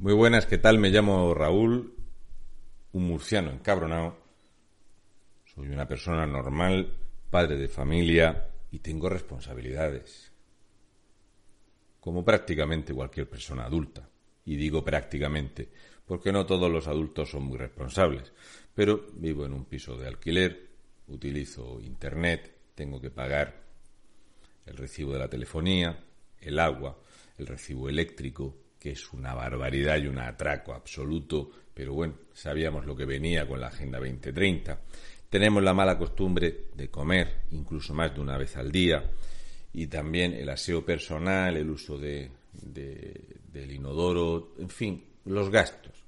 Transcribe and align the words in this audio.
Muy 0.00 0.14
buenas, 0.14 0.46
¿qué 0.46 0.56
tal? 0.56 0.78
Me 0.78 0.88
llamo 0.88 1.34
Raúl, 1.34 1.94
un 2.92 3.04
murciano 3.06 3.50
encabronado. 3.50 4.16
Soy 5.44 5.68
una 5.68 5.86
persona 5.86 6.24
normal, 6.24 6.96
padre 7.28 7.58
de 7.58 7.68
familia 7.68 8.48
y 8.70 8.78
tengo 8.78 9.10
responsabilidades. 9.10 10.32
Como 12.00 12.24
prácticamente 12.24 12.94
cualquier 12.94 13.28
persona 13.28 13.66
adulta. 13.66 14.08
Y 14.46 14.56
digo 14.56 14.82
prácticamente, 14.82 15.68
porque 16.06 16.32
no 16.32 16.46
todos 16.46 16.72
los 16.72 16.88
adultos 16.88 17.32
son 17.32 17.42
muy 17.42 17.58
responsables. 17.58 18.32
Pero 18.74 19.04
vivo 19.16 19.44
en 19.44 19.52
un 19.52 19.66
piso 19.66 19.98
de 19.98 20.08
alquiler, 20.08 20.70
utilizo 21.08 21.78
Internet, 21.78 22.70
tengo 22.74 23.02
que 23.02 23.10
pagar 23.10 23.54
el 24.64 24.78
recibo 24.78 25.12
de 25.12 25.18
la 25.18 25.28
telefonía, 25.28 26.02
el 26.40 26.58
agua, 26.58 26.98
el 27.36 27.46
recibo 27.46 27.90
eléctrico, 27.90 28.59
que 28.80 28.92
es 28.92 29.12
una 29.12 29.34
barbaridad 29.34 29.98
y 29.98 30.06
un 30.06 30.18
atraco 30.18 30.72
absoluto, 30.72 31.50
pero 31.74 31.92
bueno, 31.92 32.14
sabíamos 32.32 32.86
lo 32.86 32.96
que 32.96 33.04
venía 33.04 33.46
con 33.46 33.60
la 33.60 33.66
Agenda 33.66 33.98
2030. 33.98 34.80
Tenemos 35.28 35.62
la 35.62 35.74
mala 35.74 35.98
costumbre 35.98 36.68
de 36.74 36.88
comer 36.88 37.42
incluso 37.50 37.92
más 37.92 38.14
de 38.14 38.20
una 38.20 38.38
vez 38.38 38.56
al 38.56 38.72
día 38.72 39.04
y 39.74 39.86
también 39.86 40.32
el 40.32 40.48
aseo 40.48 40.84
personal, 40.84 41.58
el 41.58 41.68
uso 41.68 41.98
de, 41.98 42.30
del 42.52 43.70
inodoro, 43.70 44.54
en 44.58 44.70
fin, 44.70 45.04
los 45.26 45.50
gastos. 45.50 46.02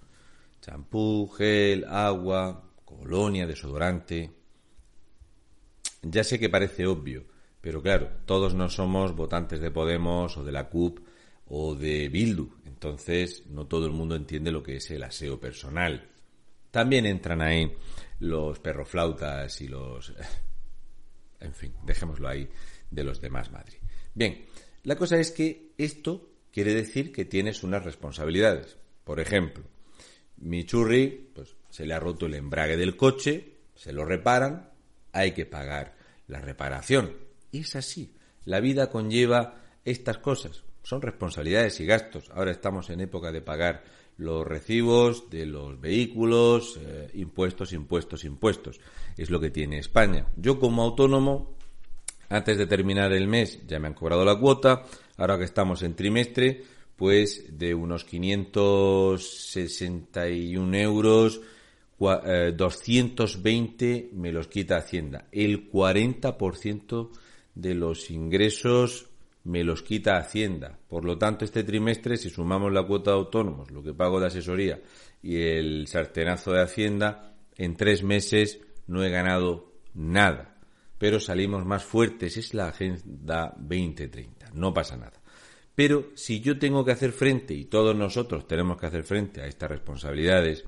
Champú, 0.62 1.28
gel, 1.28 1.84
agua, 1.84 2.70
colonia, 2.86 3.46
desodorante. 3.46 4.30
Ya 6.02 6.24
sé 6.24 6.38
que 6.38 6.48
parece 6.48 6.86
obvio, 6.86 7.26
pero 7.60 7.82
claro, 7.82 8.08
todos 8.24 8.54
no 8.54 8.70
somos 8.70 9.14
votantes 9.14 9.60
de 9.60 9.70
Podemos 9.70 10.36
o 10.38 10.42
de 10.42 10.52
la 10.52 10.68
CUP 10.68 11.11
o 11.54 11.74
de 11.74 12.08
Bildu. 12.08 12.48
Entonces, 12.64 13.46
no 13.46 13.66
todo 13.66 13.84
el 13.84 13.92
mundo 13.92 14.16
entiende 14.16 14.50
lo 14.50 14.62
que 14.62 14.76
es 14.76 14.90
el 14.90 15.02
aseo 15.02 15.38
personal. 15.38 16.08
También 16.70 17.04
entran 17.04 17.42
ahí 17.42 17.70
los 18.20 18.58
perroflautas 18.58 19.60
y 19.60 19.68
los... 19.68 20.14
En 21.40 21.54
fin, 21.54 21.74
dejémoslo 21.84 22.28
ahí 22.28 22.48
de 22.88 23.02
los 23.02 23.20
demás 23.20 23.50
Madrid. 23.50 23.78
Bien, 24.14 24.44
la 24.84 24.94
cosa 24.94 25.18
es 25.18 25.32
que 25.32 25.72
esto 25.76 26.30
quiere 26.52 26.72
decir 26.72 27.10
que 27.10 27.24
tienes 27.24 27.64
unas 27.64 27.84
responsabilidades. 27.84 28.78
Por 29.02 29.18
ejemplo, 29.18 29.64
mi 30.36 30.64
churri, 30.64 31.32
pues 31.34 31.56
se 31.68 31.84
le 31.84 31.94
ha 31.94 32.00
roto 32.00 32.26
el 32.26 32.34
embrague 32.34 32.76
del 32.76 32.96
coche, 32.96 33.56
se 33.74 33.92
lo 33.92 34.04
reparan, 34.04 34.70
hay 35.10 35.32
que 35.32 35.44
pagar 35.44 35.96
la 36.28 36.40
reparación. 36.40 37.16
Es 37.50 37.74
así. 37.74 38.14
La 38.44 38.60
vida 38.60 38.88
conlleva 38.88 39.60
estas 39.84 40.18
cosas. 40.18 40.62
Son 40.82 41.00
responsabilidades 41.00 41.80
y 41.80 41.86
gastos. 41.86 42.30
Ahora 42.34 42.50
estamos 42.50 42.90
en 42.90 43.00
época 43.00 43.32
de 43.32 43.40
pagar 43.40 43.82
los 44.18 44.46
recibos 44.46 45.30
de 45.30 45.46
los 45.46 45.80
vehículos, 45.80 46.78
eh, 46.80 47.08
impuestos, 47.14 47.72
impuestos, 47.72 48.24
impuestos. 48.24 48.78
Es 49.16 49.30
lo 49.30 49.40
que 49.40 49.48
tiene 49.50 49.78
España. 49.78 50.26
Yo 50.36 50.60
como 50.60 50.82
autónomo, 50.82 51.56
antes 52.28 52.58
de 52.58 52.66
terminar 52.66 53.12
el 53.12 53.28
mes 53.28 53.66
ya 53.66 53.78
me 53.78 53.86
han 53.88 53.94
cobrado 53.94 54.22
la 54.24 54.38
cuota. 54.38 54.84
Ahora 55.16 55.38
que 55.38 55.44
estamos 55.44 55.82
en 55.82 55.94
trimestre, 55.94 56.62
pues 56.96 57.58
de 57.58 57.74
unos 57.74 58.04
561 58.04 60.76
euros 60.76 61.40
220 61.98 63.94
eh, 63.94 64.10
me 64.12 64.32
los 64.32 64.48
quita 64.48 64.78
Hacienda. 64.78 65.28
El 65.30 65.70
40% 65.70 67.10
de 67.54 67.74
los 67.74 68.10
ingresos 68.10 69.11
me 69.44 69.64
los 69.64 69.82
quita 69.82 70.18
Hacienda. 70.18 70.78
Por 70.88 71.04
lo 71.04 71.18
tanto, 71.18 71.44
este 71.44 71.64
trimestre, 71.64 72.16
si 72.16 72.30
sumamos 72.30 72.72
la 72.72 72.84
cuota 72.84 73.10
de 73.10 73.16
autónomos, 73.16 73.70
lo 73.70 73.82
que 73.82 73.94
pago 73.94 74.20
de 74.20 74.26
asesoría 74.26 74.80
y 75.22 75.40
el 75.40 75.86
sartenazo 75.88 76.52
de 76.52 76.62
Hacienda, 76.62 77.34
en 77.56 77.76
tres 77.76 78.02
meses 78.02 78.60
no 78.86 79.04
he 79.04 79.10
ganado 79.10 79.72
nada. 79.94 80.56
Pero 80.98 81.18
salimos 81.18 81.66
más 81.66 81.84
fuertes. 81.84 82.36
Es 82.36 82.54
la 82.54 82.68
Agenda 82.68 83.54
2030. 83.58 84.50
No 84.54 84.72
pasa 84.72 84.96
nada. 84.96 85.20
Pero 85.74 86.10
si 86.14 86.40
yo 86.40 86.58
tengo 86.58 86.84
que 86.84 86.92
hacer 86.92 87.12
frente, 87.12 87.54
y 87.54 87.64
todos 87.64 87.96
nosotros 87.96 88.46
tenemos 88.46 88.78
que 88.78 88.86
hacer 88.86 89.04
frente 89.04 89.40
a 89.40 89.46
estas 89.46 89.70
responsabilidades, 89.70 90.64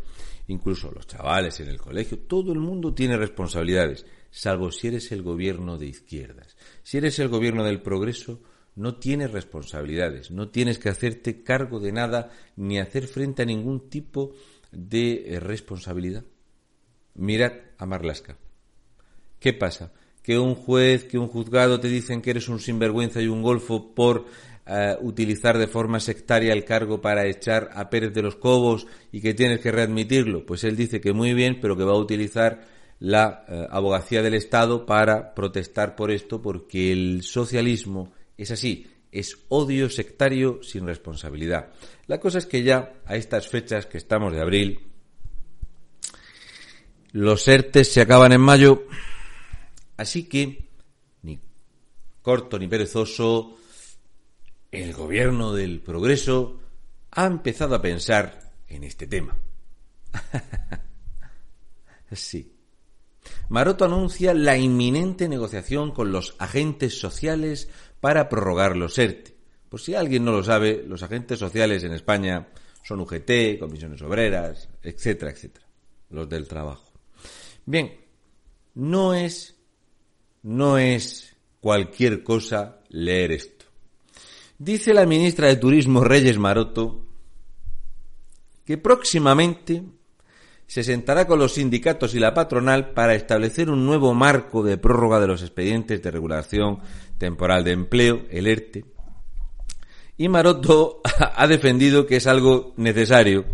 incluso 0.49 0.91
los 0.91 1.07
chavales 1.07 1.61
en 1.61 1.69
el 1.69 1.79
colegio, 1.79 2.21
todo 2.21 2.53
el 2.53 2.59
mundo 2.59 2.95
tiene 2.95 3.17
responsabilidades, 3.17 4.07
salvo 4.31 4.73
si 4.73 4.89
eres 4.89 5.13
el 5.13 5.23
gobierno 5.23 5.77
de 5.77 5.87
izquierdas. 5.87 6.57
Si 6.83 6.97
eres 6.97 7.19
el 7.19 7.29
gobierno 7.29 7.65
del 7.65 7.83
progreso, 7.83 8.41
no 8.77 8.97
tienes 8.97 9.31
responsabilidades, 9.31 10.31
no 10.31 10.49
tienes 10.49 10.79
que 10.79 10.89
hacerte 10.89 11.43
cargo 11.43 11.81
de 11.81 11.93
nada 11.93 12.31
ni 12.57 12.79
hacer 12.79 13.07
frente 13.07 13.43
a 13.43 13.47
ningún 13.47 13.89
tipo 13.89 14.33
de 14.73 15.35
eh, 15.35 15.41
responsabilidad. 15.41 16.25
Mirad 17.15 17.53
a 17.79 17.87
Marlaska. 17.87 18.37
¿Qué 19.39 19.53
pasa? 19.53 19.93
Que 20.23 20.39
un 20.39 20.55
juez, 20.55 21.05
que 21.05 21.19
un 21.19 21.29
juzgado 21.29 21.79
te 21.79 21.89
dicen 21.89 22.23
que 22.23 22.31
eres 22.31 22.49
un 22.49 22.59
sinvergüenza 22.59 23.21
y 23.21 23.29
un 23.29 23.43
golfo 23.43 23.95
por 23.95 24.27
utilizar 25.03 25.59
de 25.59 25.67
forma 25.67 26.01
sectaria 26.01 26.55
el 26.55 26.65
cargo 26.65 27.03
para 27.03 27.27
echar 27.27 27.69
a 27.75 27.91
Pérez 27.91 28.15
de 28.15 28.23
los 28.23 28.37
Cobos 28.37 28.87
y 29.13 29.21
que 29.21 29.35
tienes 29.35 29.61
que 29.61 29.71
readmitirlo, 29.71 30.47
pues 30.47 30.65
él 30.65 30.75
dice 30.75 31.03
que 31.03 31.13
muy 31.13 31.35
bien, 31.35 31.59
pero 31.61 31.77
que 31.77 31.85
va 31.85 31.93
a 31.93 31.99
utilizar 31.99 32.63
la 32.99 33.45
eh, 33.49 33.67
abogacía 33.71 34.23
del 34.23 34.35
Estado 34.35 34.87
para 34.87 35.35
protestar 35.35 35.95
por 35.97 36.11
esto, 36.11 36.41
porque 36.41 36.93
el 36.93 37.23
socialismo 37.23 38.13
es 38.37 38.51
así, 38.51 38.87
es 39.13 39.39
odio 39.49 39.89
sectario 39.89 40.61
sin 40.63 40.87
responsabilidad. 40.87 41.73
La 42.07 42.19
cosa 42.19 42.39
es 42.39 42.47
que 42.47 42.63
ya 42.63 42.95
a 43.07 43.17
estas 43.17 43.49
fechas 43.49 43.87
que 43.87 43.99
estamos 43.99 44.33
de 44.33 44.41
abril, 44.41 44.81
los 47.13 47.47
ERTES 47.47 47.93
se 47.93 48.01
acaban 48.01 48.33
en 48.33 48.41
mayo, 48.41 48.87
así 49.97 50.25
que 50.25 50.69
ni 51.23 51.39
corto 52.23 52.59
ni 52.59 52.67
perezoso, 52.67 53.57
el 54.73 54.93
gobierno 54.93 55.53
del 55.53 55.81
progreso 55.81 56.61
ha 57.13 57.27
empezado 57.27 57.77
a 57.77 57.83
pensar 57.83 58.53
en 58.67 58.83
este 58.83 59.07
tema. 59.07 59.37
sí. 62.13 62.51
Maroto 63.49 63.85
anuncia 63.85 64.35
la 64.35 64.57
inminente 64.57 65.29
negociación 65.29 65.93
con 65.93 66.13
los 66.13 66.35
agentes 66.39 66.99
sociales 66.99 67.69
para 68.05 68.29
prorrogar 68.29 68.77
los 68.77 68.99
ERTE. 68.99 69.35
Por 69.71 69.81
si 69.81 69.95
alguien 69.95 70.27
no 70.27 70.33
lo 70.33 70.45
sabe, 70.45 70.85
los 70.87 71.03
agentes 71.03 71.39
sociales 71.39 71.85
en 71.85 71.95
España 71.95 72.49
son 72.83 73.01
UGT, 73.01 73.59
comisiones 73.59 74.03
obreras, 74.03 74.69
etcétera, 74.83 75.31
etcétera. 75.31 75.65
Los 76.11 76.29
del 76.29 76.47
trabajo. 76.47 76.93
Bien, 77.65 77.97
no 78.75 79.15
es, 79.15 79.57
no 80.43 80.77
es 80.77 81.35
cualquier 81.61 82.23
cosa 82.23 82.83
leer 82.91 83.33
esto. 83.33 83.65
Dice 84.59 84.93
la 84.93 85.07
ministra 85.07 85.49
de 85.49 85.57
Turismo 85.57 86.05
Reyes 86.05 86.37
Maroto 86.37 87.07
que 88.67 88.77
próximamente 88.77 89.83
se 90.67 90.83
sentará 90.83 91.27
con 91.27 91.39
los 91.39 91.55
sindicatos 91.55 92.15
y 92.15 92.19
la 92.19 92.35
patronal 92.35 92.91
para 92.91 93.15
establecer 93.15 93.71
un 93.71 93.85
nuevo 93.85 94.15
marco 94.15 94.63
de 94.63 94.79
prórroga 94.79 95.21
de 95.21 95.27
los 95.27 95.43
expedientes 95.43 96.03
de 96.03 96.11
regulación 96.11 96.81
temporal 97.19 97.65
de 97.65 97.73
empleo, 97.73 98.23
el 98.31 98.47
ERTE. 98.47 98.85
Y 100.17 100.29
Maroto 100.29 101.01
ha 101.37 101.47
defendido 101.47 102.07
que 102.07 102.17
es 102.17 102.27
algo 102.27 102.73
necesario, 102.77 103.45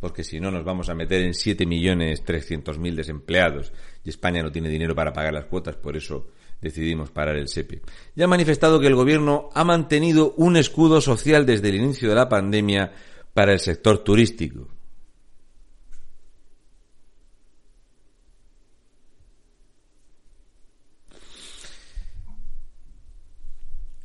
porque 0.00 0.24
si 0.24 0.40
no 0.40 0.50
nos 0.50 0.64
vamos 0.64 0.88
a 0.88 0.94
meter 0.94 1.22
en 1.22 1.32
7.300.000 1.32 2.94
desempleados 2.94 3.72
y 4.04 4.10
España 4.10 4.42
no 4.42 4.52
tiene 4.52 4.68
dinero 4.68 4.94
para 4.94 5.12
pagar 5.12 5.32
las 5.32 5.46
cuotas, 5.46 5.76
por 5.76 5.96
eso 5.96 6.28
decidimos 6.60 7.10
parar 7.10 7.36
el 7.36 7.48
SEPE. 7.48 7.82
Ya 8.14 8.24
ha 8.24 8.28
manifestado 8.28 8.80
que 8.80 8.86
el 8.86 8.94
gobierno 8.94 9.48
ha 9.54 9.64
mantenido 9.64 10.34
un 10.36 10.56
escudo 10.56 11.00
social 11.00 11.46
desde 11.46 11.68
el 11.70 11.76
inicio 11.76 12.08
de 12.08 12.14
la 12.14 12.28
pandemia 12.28 12.92
para 13.32 13.52
el 13.52 13.60
sector 13.60 13.98
turístico. 13.98 14.68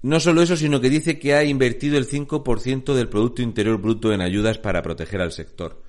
No 0.06 0.20
solo 0.20 0.44
eso, 0.44 0.56
sino 0.56 0.80
que 0.80 0.92
dice 0.92 1.18
que 1.18 1.34
ha 1.34 1.44
invertido 1.44 1.98
el 1.98 2.08
5% 2.08 2.94
del 2.94 3.10
Producto 3.10 3.42
Interior 3.42 3.82
Bruto 3.82 4.14
en 4.14 4.22
ayudas 4.22 4.60
para 4.60 4.84
proteger 4.84 5.20
al 5.20 5.32
sector. 5.32 5.82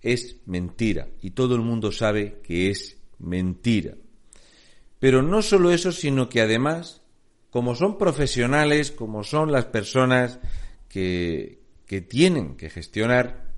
Es 0.00 0.36
mentira 0.46 1.08
y 1.20 1.32
todo 1.32 1.54
el 1.54 1.60
mundo 1.60 1.92
sabe 1.92 2.40
que 2.42 2.70
es 2.70 2.96
mentira. 3.18 3.92
Pero 4.98 5.22
no 5.22 5.42
solo 5.42 5.70
eso, 5.70 5.92
sino 5.92 6.30
que 6.30 6.40
además, 6.40 7.02
como 7.50 7.74
son 7.74 7.98
profesionales, 7.98 8.90
como 8.90 9.22
son 9.22 9.52
las 9.52 9.66
personas 9.66 10.40
que, 10.88 11.60
que 11.84 12.00
tienen 12.00 12.56
que 12.56 12.70
gestionar, 12.70 13.52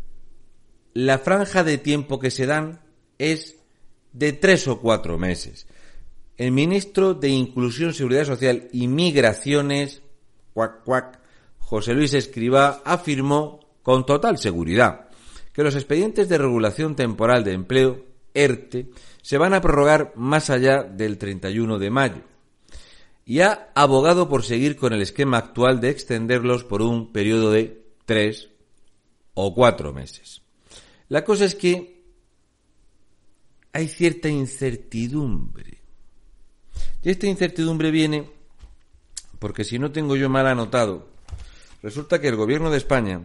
la 0.93 1.21
franja 1.21 1.63
de 1.63 1.79
tiempo 1.79 2.19
que 2.19 2.33
se 2.33 2.47
dan 2.47 2.81
es 3.19 3.59
de 4.13 4.33
tres 4.33 4.67
o 4.67 4.81
cuatro 4.81 5.19
meses. 5.19 5.69
El 6.41 6.53
ministro 6.53 7.13
de 7.13 7.29
Inclusión, 7.29 7.93
Seguridad 7.93 8.25
Social 8.25 8.71
y 8.73 8.89
Migraciones, 8.89 10.01
cuac, 10.55 10.85
cuac, 10.85 11.21
José 11.59 11.93
Luis 11.93 12.15
Escribá, 12.15 12.81
afirmó 12.83 13.61
con 13.83 14.07
total 14.07 14.39
seguridad 14.39 15.11
que 15.53 15.63
los 15.63 15.75
expedientes 15.75 16.31
de 16.31 16.39
regulación 16.39 16.97
temporal 16.97 17.45
de 17.45 17.53
empleo, 17.53 18.07
ERTE, 18.33 18.89
se 19.21 19.37
van 19.37 19.53
a 19.53 19.61
prorrogar 19.61 20.15
más 20.17 20.49
allá 20.49 20.83
del 20.83 21.19
31 21.19 21.79
de 21.79 21.91
mayo 21.91 22.23
y 23.27 23.41
ha 23.41 23.71
abogado 23.75 24.31
por 24.31 24.43
seguir 24.43 24.77
con 24.77 24.95
el 24.95 25.03
esquema 25.03 25.37
actual 25.37 25.79
de 25.79 25.91
extenderlos 25.91 26.65
por 26.65 26.81
un 26.81 27.13
periodo 27.13 27.51
de 27.51 27.85
tres 28.07 28.49
o 29.35 29.55
cuatro 29.55 29.93
meses. 29.93 30.41
La 31.11 31.23
cosa 31.23 31.45
es 31.45 31.55
que 31.55 32.03
hay 33.75 33.89
cierta 33.89 34.31
incertidumbre. 34.31 35.80
Y 37.03 37.11
esta 37.11 37.27
incertidumbre 37.27 37.91
viene 37.91 38.31
porque 39.39 39.65
si 39.65 39.79
no 39.79 39.91
tengo 39.91 40.17
yo 40.17 40.29
mal 40.29 40.47
anotado, 40.47 41.09
resulta 41.83 42.21
que 42.21 42.29
el 42.29 42.37
gobierno 42.37 42.71
de 42.71 42.77
España, 42.77 43.23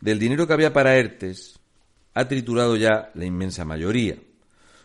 del 0.00 0.18
dinero 0.18 0.46
que 0.46 0.52
había 0.52 0.72
para 0.72 0.96
ERTES, 0.96 1.58
ha 2.14 2.28
triturado 2.28 2.76
ya 2.76 3.10
la 3.14 3.24
inmensa 3.24 3.64
mayoría. 3.64 4.18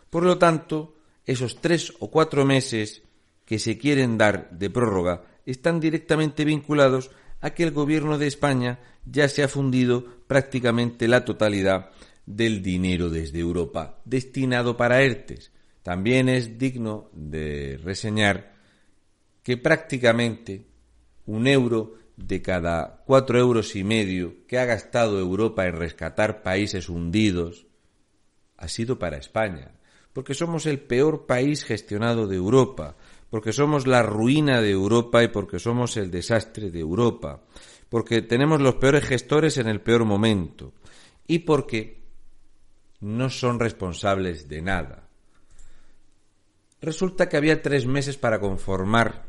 Por 0.09 0.23
lo 0.23 0.37
tanto, 0.37 0.95
esos 1.25 1.59
tres 1.59 1.93
o 1.99 2.09
cuatro 2.09 2.45
meses 2.45 3.01
que 3.45 3.59
se 3.59 3.77
quieren 3.77 4.17
dar 4.17 4.49
de 4.51 4.69
prórroga 4.69 5.25
están 5.45 5.79
directamente 5.79 6.45
vinculados 6.45 7.11
a 7.41 7.49
que 7.49 7.63
el 7.63 7.71
gobierno 7.71 8.17
de 8.17 8.27
España 8.27 8.79
ya 9.05 9.27
se 9.27 9.43
ha 9.43 9.47
fundido 9.47 10.05
prácticamente 10.27 11.07
la 11.07 11.25
totalidad 11.25 11.91
del 12.25 12.63
dinero 12.63 13.09
desde 13.09 13.39
Europa 13.39 13.99
destinado 14.05 14.77
para 14.77 15.01
ERTES. 15.01 15.51
También 15.85 16.29
es 16.29 16.57
digno 16.57 17.11
de 17.13 17.79
reseñar 17.83 18.55
que 19.43 19.55
prácticamente 19.55 20.65
un 21.27 21.45
euro 21.45 21.93
de 22.17 22.41
cada 22.41 23.03
cuatro 23.05 23.37
euros 23.37 23.75
y 23.75 23.83
medio 23.83 24.47
que 24.47 24.57
ha 24.57 24.65
gastado 24.65 25.19
Europa 25.19 25.67
en 25.67 25.75
rescatar 25.75 26.41
países 26.41 26.89
hundidos 26.89 27.67
ha 28.57 28.67
sido 28.67 28.97
para 28.97 29.17
España, 29.17 29.73
porque 30.11 30.33
somos 30.33 30.65
el 30.65 30.79
peor 30.79 31.27
país 31.27 31.63
gestionado 31.63 32.25
de 32.25 32.37
Europa, 32.37 32.95
porque 33.29 33.53
somos 33.53 33.85
la 33.85 34.01
ruina 34.01 34.61
de 34.61 34.71
Europa 34.71 35.23
y 35.23 35.27
porque 35.27 35.59
somos 35.59 35.97
el 35.97 36.09
desastre 36.09 36.71
de 36.71 36.79
Europa, 36.79 37.43
porque 37.89 38.23
tenemos 38.23 38.59
los 38.59 38.73
peores 38.77 39.05
gestores 39.05 39.59
en 39.59 39.67
el 39.67 39.81
peor 39.81 40.03
momento 40.03 40.73
y 41.27 41.39
porque 41.39 42.01
no 43.01 43.29
son 43.29 43.59
responsables 43.59 44.49
de 44.49 44.63
nada. 44.63 45.04
Resulta 46.81 47.29
que 47.29 47.37
había 47.37 47.61
tres 47.61 47.85
meses 47.85 48.17
para 48.17 48.39
conformar 48.39 49.25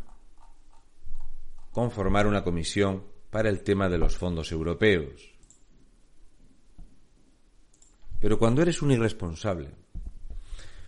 conformar 1.76 2.26
una 2.26 2.42
comisión 2.42 3.04
para 3.28 3.50
el 3.50 3.60
tema 3.60 3.90
de 3.90 3.98
los 3.98 4.16
fondos 4.16 4.50
europeos. 4.50 5.34
Pero 8.18 8.38
cuando 8.38 8.62
eres 8.62 8.80
un 8.80 8.92
irresponsable, 8.92 9.68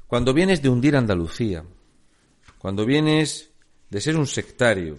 cuando 0.07 0.33
vienes 0.33 0.63
de 0.63 0.71
hundir 0.71 0.97
Andalucía, 0.97 1.63
cuando 2.57 2.87
vienes 2.87 3.51
de 3.91 4.01
ser 4.01 4.17
un 4.17 4.27
sectario, 4.27 4.99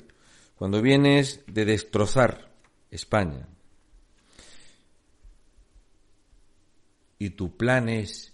cuando 0.56 0.80
vienes 0.80 1.44
de 1.48 1.66
destrozar 1.66 2.52
España, 2.92 3.48
y 7.18 7.32
tu 7.32 7.58
plan 7.58 7.90
es 7.90 8.32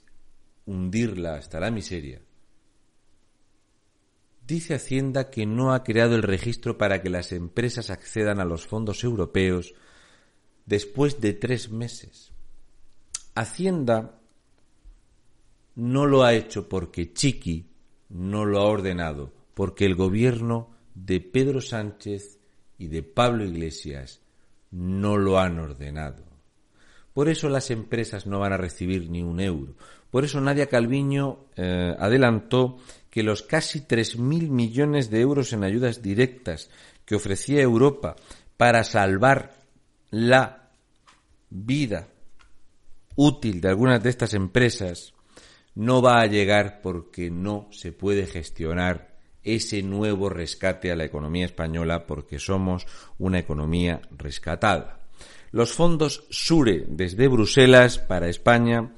hundirla 0.66 1.36
hasta 1.36 1.62
la 1.62 1.72
miseria, 1.72 2.20
Dice 4.48 4.76
Hacienda 4.76 5.32
que 5.32 5.48
no 5.48 5.74
ha 5.74 5.84
creado 5.84 6.16
el 6.16 6.22
registro 6.22 6.78
para 6.78 7.02
que 7.02 7.10
las 7.10 7.32
empresas 7.32 7.90
accedan 7.90 8.40
a 8.40 8.46
los 8.46 8.68
fondos 8.68 9.04
europeos 9.04 9.74
después 10.68 11.20
de 11.20 11.34
tres 11.34 11.72
meses. 11.72 12.32
Hacienda 13.34 14.20
no 15.74 16.06
lo 16.06 16.24
ha 16.24 16.34
hecho 16.34 16.70
porque 16.70 17.12
Chiqui 17.12 17.72
no 18.10 18.46
lo 18.46 18.60
ha 18.60 18.66
ordenado, 18.66 19.34
porque 19.56 19.86
el 19.86 19.96
gobierno 19.96 20.70
de 20.94 21.22
Pedro 21.22 21.60
Sánchez 21.60 22.40
y 22.78 22.88
de 22.88 23.02
Pablo 23.02 23.46
Iglesias 23.46 24.22
no 24.70 25.18
lo 25.18 25.40
han 25.40 25.58
ordenado. 25.58 26.24
Por 27.14 27.30
eso 27.30 27.50
las 27.50 27.72
empresas 27.72 28.28
no 28.28 28.40
van 28.40 28.54
a 28.54 28.58
recibir 28.58 29.10
ni 29.10 29.24
un 29.24 29.40
euro. 29.40 29.76
Por 30.12 30.24
eso 30.24 30.40
Nadia 30.40 30.68
Calviño 30.68 31.48
eh, 31.56 31.96
adelantó 31.98 32.78
que 33.16 33.24
los 33.24 33.44
casi 33.44 33.80
3.000 33.80 34.50
millones 34.50 35.10
de 35.10 35.22
euros 35.22 35.54
en 35.54 35.64
ayudas 35.64 36.02
directas 36.02 36.70
que 37.06 37.16
ofrecía 37.16 37.62
Europa 37.62 38.18
para 38.58 38.84
salvar 38.84 39.54
la 40.10 40.70
vida 41.50 42.10
útil 43.16 43.62
de 43.62 43.70
algunas 43.70 44.04
de 44.04 44.10
estas 44.10 44.34
empresas 44.34 45.14
no 45.76 46.02
va 46.02 46.20
a 46.20 46.26
llegar 46.26 46.82
porque 46.82 47.32
no 47.32 47.70
se 47.72 47.94
puede 47.94 48.26
gestionar 48.26 49.16
ese 49.44 49.82
nuevo 49.82 50.28
rescate 50.28 50.92
a 50.92 50.98
la 50.98 51.06
economía 51.06 51.46
española 51.46 52.08
porque 52.08 52.38
somos 52.38 52.86
una 53.18 53.40
economía 53.40 54.02
rescatada. 54.12 55.00
Los 55.52 55.72
fondos 55.72 56.26
SURE 56.32 56.84
desde 56.90 57.30
Bruselas 57.30 57.98
para 57.98 58.28
España 58.28 58.92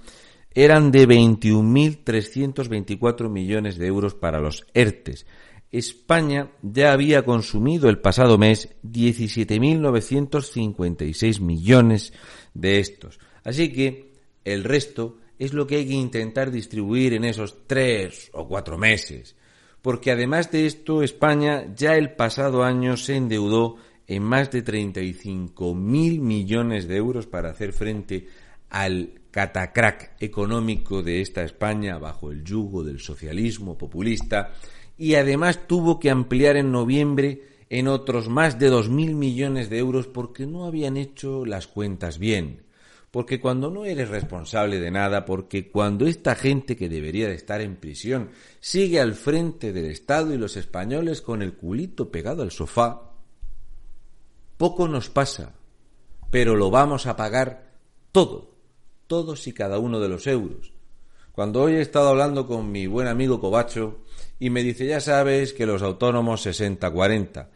eran 0.57 0.89
de 0.89 1.07
21.324 1.07 3.29
millones 3.29 3.77
de 3.77 3.85
euros 3.85 4.15
para 4.15 4.39
los 4.39 4.65
ERTES. 4.73 5.27
España 5.71 6.49
ya 6.63 6.93
había 6.93 7.23
consumido 7.23 7.89
el 7.89 7.99
pasado 7.99 8.39
mes 8.39 8.69
17.956 8.83 11.41
millones 11.41 12.11
de 12.55 12.79
estos. 12.79 13.19
Así 13.43 13.71
que 13.71 14.13
el 14.45 14.63
resto 14.63 15.19
es 15.37 15.53
lo 15.53 15.67
que 15.67 15.75
hay 15.75 15.85
que 15.85 15.93
intentar 15.93 16.49
distribuir 16.49 17.13
en 17.13 17.25
esos 17.25 17.67
tres 17.67 18.31
o 18.33 18.47
cuatro 18.47 18.79
meses. 18.79 19.35
Porque 19.83 20.09
además 20.09 20.51
de 20.51 20.65
esto, 20.65 21.03
España 21.03 21.71
ya 21.75 21.97
el 21.97 22.15
pasado 22.15 22.63
año 22.63 22.97
se 22.97 23.15
endeudó 23.15 23.75
en 24.07 24.23
más 24.23 24.49
de 24.49 24.65
35.000 24.65 26.19
millones 26.19 26.87
de 26.87 26.95
euros 26.95 27.27
para 27.27 27.51
hacer 27.51 27.73
frente 27.73 28.25
al 28.71 29.11
catacrac 29.37 30.15
económico 30.19 31.03
de 31.03 31.21
esta 31.21 31.43
España 31.43 31.99
bajo 31.99 32.31
el 32.31 32.43
yugo 32.43 32.83
del 32.83 32.99
socialismo 32.99 33.77
populista 33.77 34.53
y 34.97 35.13
además 35.13 35.67
tuvo 35.67 35.99
que 35.99 36.09
ampliar 36.09 36.57
en 36.57 36.71
noviembre 36.71 37.43
en 37.69 37.87
otros 37.87 38.29
más 38.29 38.57
de 38.57 38.69
dos 38.69 38.89
mil 38.89 39.13
millones 39.13 39.69
de 39.69 39.77
euros 39.77 40.07
porque 40.07 40.47
no 40.47 40.65
habían 40.65 40.97
hecho 40.97 41.45
las 41.45 41.67
cuentas 41.67 42.17
bien. 42.17 42.63
Porque 43.11 43.39
cuando 43.39 43.69
no 43.69 43.85
eres 43.85 44.09
responsable 44.09 44.79
de 44.79 44.89
nada, 44.89 45.23
porque 45.23 45.69
cuando 45.69 46.07
esta 46.07 46.33
gente 46.33 46.75
que 46.75 46.89
debería 46.89 47.27
de 47.27 47.35
estar 47.35 47.61
en 47.61 47.75
prisión 47.75 48.31
sigue 48.59 48.99
al 48.99 49.13
frente 49.13 49.71
del 49.71 49.85
Estado 49.85 50.33
y 50.33 50.39
los 50.39 50.57
españoles 50.57 51.21
con 51.21 51.43
el 51.43 51.53
culito 51.53 52.09
pegado 52.09 52.41
al 52.41 52.49
sofá, 52.49 53.11
poco 54.57 54.87
nos 54.87 55.11
pasa, 55.11 55.53
pero 56.31 56.55
lo 56.55 56.71
vamos 56.71 57.05
a 57.05 57.15
pagar 57.15 57.75
todo 58.11 58.56
todos 59.07 59.47
y 59.47 59.53
cada 59.53 59.79
uno 59.79 59.99
de 59.99 60.09
los 60.09 60.27
euros. 60.27 60.73
Cuando 61.31 61.61
hoy 61.61 61.73
he 61.73 61.81
estado 61.81 62.09
hablando 62.09 62.47
con 62.47 62.71
mi 62.71 62.87
buen 62.87 63.07
amigo 63.07 63.39
Cobacho 63.39 63.99
y 64.39 64.49
me 64.49 64.63
dice, 64.63 64.87
ya 64.87 64.99
sabes 64.99 65.53
que 65.53 65.65
los 65.65 65.81
autónomos 65.81 66.45
60-40. 66.45 67.47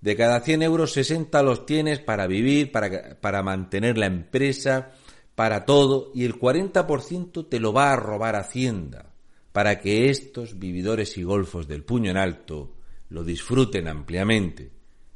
De 0.00 0.16
cada 0.16 0.40
100 0.40 0.62
euros, 0.62 0.92
60 0.92 1.42
los 1.42 1.66
tienes 1.66 1.98
para 1.98 2.26
vivir, 2.26 2.70
para, 2.70 3.18
para 3.20 3.42
mantener 3.42 3.98
la 3.98 4.06
empresa, 4.06 4.92
para 5.34 5.64
todo, 5.64 6.12
y 6.14 6.24
el 6.24 6.38
40% 6.38 7.48
te 7.48 7.58
lo 7.58 7.72
va 7.72 7.92
a 7.92 7.96
robar 7.96 8.36
Hacienda, 8.36 9.12
para 9.52 9.80
que 9.80 10.10
estos 10.10 10.58
vividores 10.58 11.16
y 11.18 11.22
golfos 11.22 11.66
del 11.66 11.82
puño 11.82 12.10
en 12.10 12.16
alto 12.16 12.74
lo 13.08 13.24
disfruten 13.24 13.88
ampliamente. 13.88 14.70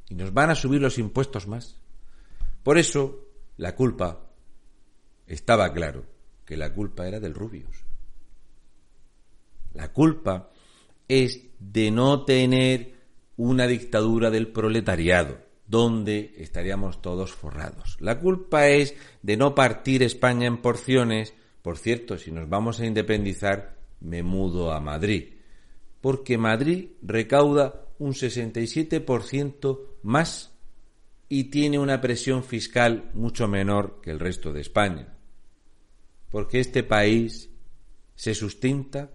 Y 0.09 0.15
nos 0.15 0.33
van 0.33 0.51
a 0.51 0.55
subir 0.55 0.81
los 0.81 0.99
impuestos 0.99 1.47
más. 1.47 1.77
Por 2.63 2.79
eso, 2.79 3.27
la 3.59 3.77
culpa 3.77 4.28
estaba 5.29 5.73
claro 5.73 6.05
que 6.45 6.57
la 6.57 6.73
culpa 6.73 7.07
era 7.07 7.21
del 7.21 7.35
Rubius. 7.35 7.85
La 9.75 9.93
culpa 9.93 10.51
es 11.07 11.43
de 11.59 11.91
no 11.91 12.25
tener 12.25 12.95
una 13.37 13.67
dictadura 13.67 14.31
del 14.31 14.49
proletariado, 14.49 15.39
donde 15.67 16.35
estaríamos 16.39 17.03
todos 17.03 17.33
forrados. 17.33 17.99
La 18.01 18.19
culpa 18.19 18.69
es 18.69 18.95
de 19.23 19.37
no 19.37 19.55
partir 19.55 20.03
España 20.03 20.47
en 20.47 20.63
porciones. 20.63 21.35
Por 21.61 21.77
cierto, 21.77 22.17
si 22.17 22.33
nos 22.33 22.49
vamos 22.49 22.81
a 22.81 22.87
independizar, 22.87 23.77
me 24.01 24.23
mudo 24.23 24.73
a 24.73 24.81
Madrid, 24.81 25.35
porque 26.01 26.39
Madrid 26.39 26.93
recauda 27.03 27.85
un 27.99 28.15
67% 28.15 29.81
más 30.03 30.53
y 31.29 31.45
tiene 31.45 31.79
una 31.79 32.01
presión 32.01 32.43
fiscal 32.43 33.11
mucho 33.13 33.49
menor 33.49 34.01
que 34.01 34.11
el 34.11 34.19
resto 34.19 34.53
de 34.53 34.63
España 34.63 35.18
porque 36.31 36.61
este 36.61 36.83
país 36.83 37.51
se 38.15 38.35
sustenta 38.35 39.11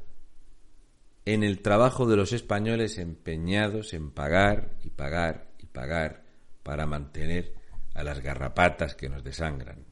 en 1.25 1.43
el 1.43 1.62
trabajo 1.62 2.05
de 2.05 2.17
los 2.17 2.34
españoles 2.34 2.98
empeñados 2.98 3.93
en 3.93 4.12
pagar 4.12 4.77
y 4.84 4.89
pagar 4.89 5.51
y 5.60 5.65
pagar 5.65 6.24
para 6.63 6.86
mantener 6.86 7.53
a 7.93 8.03
las 8.03 8.20
garrapatas 8.22 8.96
que 8.96 9.10
nos 9.10 9.24
desangran. 9.24 9.86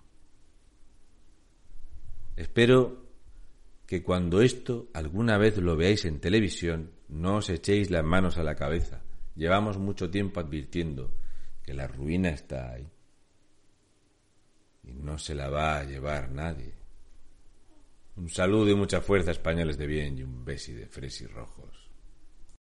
Espero 2.35 3.05
que 3.85 4.01
cuando 4.01 4.41
esto 4.41 4.89
alguna 4.93 5.37
vez 5.37 5.57
lo 5.57 5.75
veáis 5.75 6.05
en 6.05 6.19
televisión, 6.19 6.91
no 7.09 7.37
os 7.37 7.49
echéis 7.49 7.91
las 7.91 8.03
manos 8.03 8.37
a 8.37 8.43
la 8.43 8.55
cabeza. 8.55 9.01
Llevamos 9.35 9.77
mucho 9.77 10.09
tiempo 10.09 10.39
advirtiendo 10.39 11.13
que 11.61 11.73
la 11.73 11.87
ruina 11.87 12.29
está 12.29 12.71
ahí. 12.71 12.89
Y 14.83 14.93
no 14.93 15.17
se 15.17 15.35
la 15.35 15.49
va 15.49 15.79
a 15.79 15.83
llevar 15.83 16.31
nadie. 16.31 16.80
Un 18.15 18.29
saludo 18.29 18.69
y 18.69 18.75
mucha 18.75 19.01
fuerza, 19.01 19.31
españoles 19.31 19.77
de 19.77 19.87
bien, 19.87 20.17
y 20.17 20.23
un 20.23 20.43
besi 20.43 20.73
de 20.73 20.87
fresis 20.87 21.31
rojos. 21.31 21.90